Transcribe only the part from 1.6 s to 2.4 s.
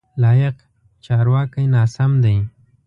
ناسم دی.